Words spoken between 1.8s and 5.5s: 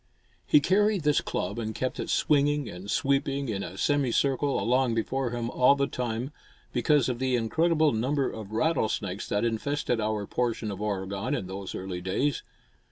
it swinging and sweeping in a semi circle along before